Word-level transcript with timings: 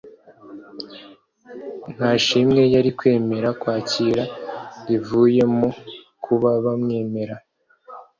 Nta 1.95 2.11
shimwe 2.25 2.61
yari 2.75 2.91
kwemera 2.99 3.49
kwakira 3.61 4.23
rivuye 4.87 5.43
mu 5.57 5.69
kuba 6.23 6.49
bamwemera 6.65 7.35